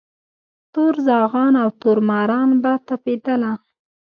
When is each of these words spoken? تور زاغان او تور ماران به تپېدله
تور 0.73 0.93
زاغان 1.07 1.53
او 1.63 1.69
تور 1.81 1.97
ماران 2.09 2.49
به 2.63 2.73
تپېدله 2.87 3.51